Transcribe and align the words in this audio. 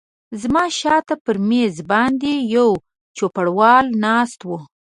زما 0.41 0.63
شاته 0.79 1.15
پر 1.23 1.35
مېز 1.49 1.75
باندې 1.91 2.31
یو 2.55 2.69
چوپړوال 3.17 3.85
ناست 4.03 4.39
و. 4.47 4.49